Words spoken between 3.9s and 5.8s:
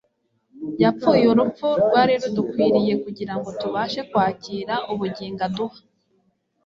kwakira ubugingo aduha,"